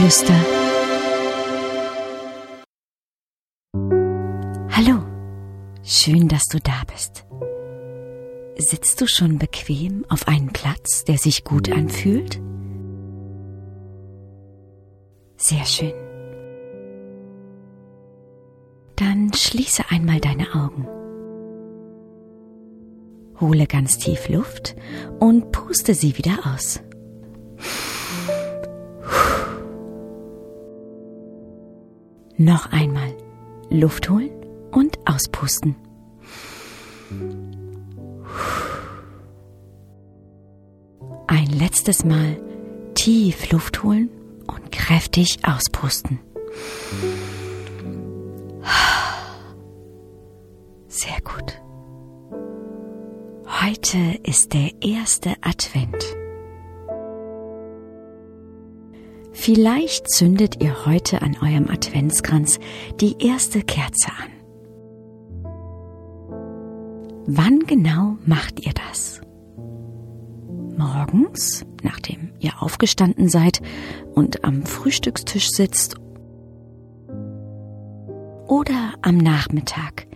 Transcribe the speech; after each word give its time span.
Adventsgeflüster. 0.00 0.34
Hallo, 4.70 5.02
schön, 5.82 6.28
dass 6.28 6.44
du 6.44 6.58
da 6.58 6.82
bist. 6.90 7.26
Sitzt 8.56 9.00
du 9.00 9.06
schon 9.06 9.38
bequem 9.38 10.04
auf 10.08 10.26
einem 10.28 10.48
Platz, 10.48 11.04
der 11.04 11.18
sich 11.18 11.44
gut 11.44 11.70
anfühlt? 11.70 12.40
Sehr 15.36 15.64
schön. 15.64 15.92
Dann 18.96 19.32
schließe 19.34 19.84
einmal 19.90 20.20
deine 20.20 20.54
Augen. 20.54 20.86
Hole 23.40 23.66
ganz 23.66 23.96
tief 23.96 24.28
Luft 24.28 24.76
und 25.18 25.50
puste 25.52 25.94
sie 25.94 26.18
wieder 26.18 26.38
aus. 26.54 26.80
Noch 32.40 32.72
einmal 32.72 33.14
Luft 33.68 34.08
holen 34.08 34.30
und 34.70 34.98
auspusten. 35.04 35.76
Ein 41.26 41.46
letztes 41.48 42.02
Mal 42.02 42.40
tief 42.94 43.52
Luft 43.52 43.82
holen 43.82 44.08
und 44.46 44.72
kräftig 44.72 45.40
auspusten. 45.42 46.18
Sehr 50.88 51.20
gut. 51.20 51.60
Heute 53.60 54.18
ist 54.22 54.54
der 54.54 54.70
erste 54.80 55.34
Advent. 55.42 56.19
Vielleicht 59.42 60.10
zündet 60.10 60.62
ihr 60.62 60.84
heute 60.84 61.22
an 61.22 61.34
eurem 61.40 61.70
Adventskranz 61.70 62.60
die 63.00 63.16
erste 63.26 63.62
Kerze 63.62 64.10
an. 64.10 64.30
Wann 67.24 67.60
genau 67.60 68.18
macht 68.26 68.60
ihr 68.66 68.74
das? 68.74 69.22
Morgens, 70.76 71.64
nachdem 71.82 72.32
ihr 72.38 72.62
aufgestanden 72.62 73.30
seid 73.30 73.62
und 74.14 74.44
am 74.44 74.66
Frühstückstisch 74.66 75.48
sitzt? 75.48 75.96
Oder 78.46 78.92
am 79.00 79.16
Nachmittag, 79.16 80.06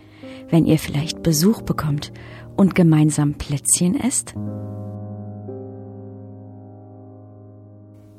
wenn 0.51 0.67
ihr 0.67 0.77
vielleicht 0.77 1.23
Besuch 1.23 1.63
bekommt 1.63 2.13
und 2.55 2.75
gemeinsam 2.75 3.33
Plätzchen 3.33 3.99
esst? 3.99 4.35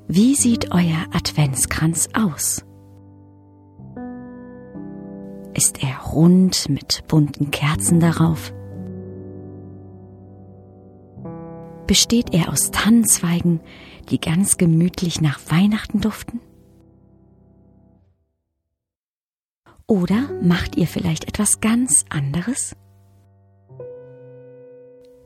Wie 0.09 0.37
sieht 0.37 0.73
euer 0.73 1.07
Adventskranz 1.13 2.09
aus? 2.15 2.65
Ist 5.53 5.83
er 5.83 5.99
rund 6.13 6.69
mit 6.69 7.03
bunten 7.09 7.51
Kerzen 7.51 7.99
darauf? 7.99 8.53
Besteht 11.89 12.33
er 12.33 12.53
aus 12.53 12.71
Tannenzweigen, 12.71 13.61
die 14.09 14.21
ganz 14.21 14.59
gemütlich 14.59 15.21
nach 15.21 15.41
Weihnachten 15.51 16.01
duften? 16.01 16.41
Oder 19.89 20.31
macht 20.41 20.77
ihr 20.77 20.87
vielleicht 20.87 21.27
etwas 21.27 21.61
ganz 21.61 22.05
anderes? 22.11 22.77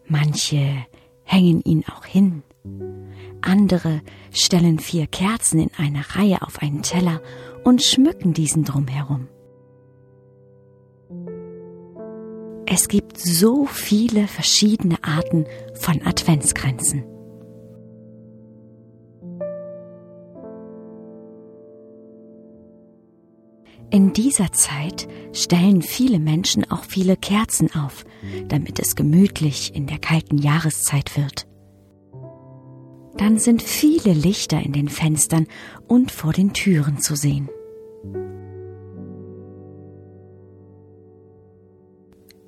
Manche 0.06 0.87
hängen 1.31 1.61
ihn 1.62 1.84
auch 1.86 2.05
hin 2.05 2.42
andere 3.42 4.03
stellen 4.33 4.78
vier 4.78 5.06
Kerzen 5.06 5.61
in 5.61 5.70
einer 5.77 6.05
Reihe 6.17 6.42
auf 6.42 6.61
einen 6.61 6.83
Teller 6.83 7.20
und 7.64 7.83
schmücken 7.83 8.33
diesen 8.33 8.64
drumherum. 8.64 9.28
Es 12.66 12.88
gibt 12.88 13.19
so 13.19 13.66
viele 13.66 14.28
verschiedene 14.28 15.03
Arten 15.03 15.47
von 15.75 16.03
Adventskränzen. 16.03 17.04
In 23.91 24.12
dieser 24.12 24.52
Zeit 24.52 25.08
stellen 25.32 25.82
viele 25.82 26.18
Menschen 26.18 26.70
auch 26.70 26.84
viele 26.84 27.16
Kerzen 27.16 27.74
auf, 27.74 28.04
damit 28.48 28.78
es 28.78 28.94
gemütlich 28.94 29.74
in 29.74 29.86
der 29.86 29.98
kalten 29.98 30.38
Jahreszeit 30.38 31.16
wird 31.16 31.46
dann 33.20 33.38
sind 33.38 33.62
viele 33.62 34.14
Lichter 34.14 34.60
in 34.62 34.72
den 34.72 34.88
Fenstern 34.88 35.46
und 35.86 36.10
vor 36.10 36.32
den 36.32 36.54
Türen 36.54 37.00
zu 37.00 37.14
sehen. 37.14 37.50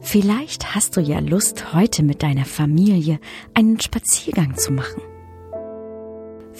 Vielleicht 0.00 0.74
hast 0.74 0.96
du 0.96 1.02
ja 1.02 1.18
Lust, 1.20 1.74
heute 1.74 2.02
mit 2.02 2.22
deiner 2.22 2.46
Familie 2.46 3.20
einen 3.52 3.80
Spaziergang 3.80 4.56
zu 4.56 4.72
machen. 4.72 5.02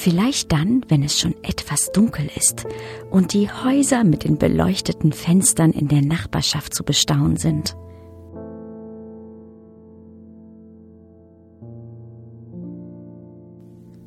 Vielleicht 0.03 0.51
dann, 0.51 0.85
wenn 0.89 1.05
es 1.05 1.21
schon 1.21 1.37
etwas 1.45 1.93
dunkel 1.93 2.29
ist 2.35 2.67
und 3.13 3.35
die 3.35 3.49
Häuser 3.49 4.03
mit 4.03 4.25
den 4.25 4.37
beleuchteten 4.37 5.13
Fenstern 5.13 5.71
in 5.71 5.87
der 5.87 6.03
Nachbarschaft 6.03 6.75
zu 6.75 6.83
bestaunen 6.83 7.37
sind. 7.37 7.77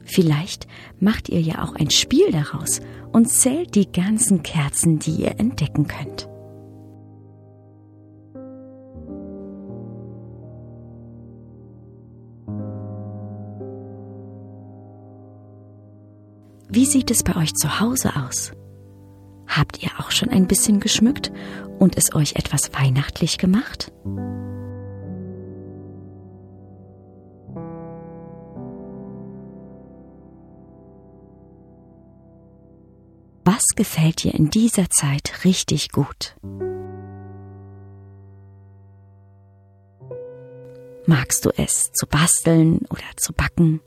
Vielleicht 0.03 0.67
macht 1.00 1.29
ihr 1.29 1.39
ja 1.39 1.63
auch 1.63 1.75
ein 1.75 1.89
Spiel 1.89 2.29
daraus 2.29 2.81
und 3.13 3.29
zählt 3.29 3.75
die 3.75 3.89
ganzen 3.89 4.44
Kerzen, 4.44 5.00
die 5.00 5.12
ihr 5.12 5.39
entdecken 5.39 5.88
könnt. 5.88 6.27
Wie 16.75 16.86
sieht 16.86 17.09
es 17.09 17.24
bei 17.24 17.38
euch 17.38 17.53
zu 17.53 17.80
Hause 17.80 18.18
aus? 18.18 18.52
Habt 19.47 19.81
ihr 19.81 19.91
auch 19.97 20.12
schon 20.12 20.28
ein 20.28 20.46
bisschen 20.46 20.81
geschmückt 20.81 21.31
und 21.80 21.97
es 21.97 22.13
euch 22.13 22.36
etwas 22.36 22.74
weihnachtlich 22.74 23.38
gemacht? 23.38 23.94
Was 33.46 33.63
gefällt 33.78 34.25
dir 34.25 34.34
in 34.34 34.50
dieser 34.50 34.90
Zeit 34.90 35.46
richtig 35.46 35.94
gut? 35.94 36.36
Magst 41.06 41.46
du 41.46 41.52
es 41.56 41.94
zu 41.94 42.06
basteln 42.06 42.80
oder 42.90 43.16
zu 43.16 43.31
backen? 43.31 43.80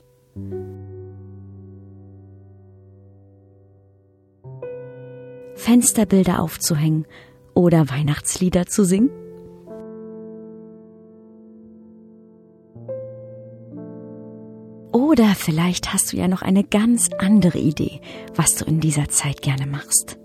Fensterbilder 5.59 6.41
aufzuhängen 6.41 7.05
oder 7.53 7.89
Weihnachtslieder 7.89 8.65
zu 8.65 8.85
singen? 8.85 9.09
Oder 14.93 15.35
vielleicht 15.35 15.93
hast 15.93 16.13
du 16.13 16.17
ja 16.17 16.29
noch 16.29 16.41
eine 16.41 16.63
ganz 16.63 17.09
andere 17.19 17.57
Idee, 17.59 17.99
was 18.35 18.55
du 18.55 18.65
in 18.65 18.79
dieser 18.79 19.09
Zeit 19.09 19.41
gerne 19.41 19.67
machst. 19.67 20.17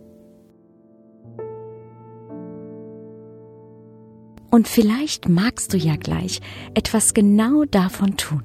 Und 4.53 4.69
vielleicht 4.69 5.29
magst 5.29 5.73
du 5.73 5.77
ja 5.77 5.97
gleich 5.97 6.41
etwas 6.75 7.13
genau 7.13 7.65
davon 7.65 8.17
tun. 8.17 8.45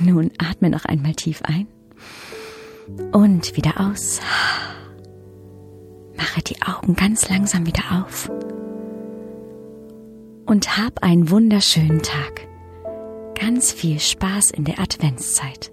Nun 0.00 0.30
atme 0.38 0.70
noch 0.70 0.86
einmal 0.86 1.14
tief 1.14 1.42
ein 1.42 1.68
und 3.12 3.56
wieder 3.56 3.80
aus. 3.80 4.20
Mache 6.16 6.42
die 6.42 6.60
Augen 6.62 6.94
ganz 6.94 7.28
langsam 7.28 7.66
wieder 7.66 8.04
auf 8.04 8.30
und 10.46 10.76
hab 10.76 11.02
einen 11.02 11.30
wunderschönen 11.30 12.02
Tag. 12.02 12.46
Ganz 13.38 13.72
viel 13.72 13.98
Spaß 13.98 14.50
in 14.50 14.64
der 14.64 14.78
Adventszeit. 14.78 15.72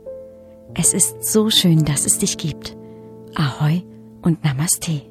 Es 0.74 0.94
ist 0.94 1.26
so 1.26 1.50
schön, 1.50 1.86
dass 1.86 2.06
es 2.06 2.20
dich 2.20 2.38
gibt. 2.38 2.78
Ahoi 3.36 3.84
und 4.22 4.44
Namaste. 4.44 5.09